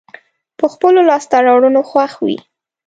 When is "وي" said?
2.25-2.37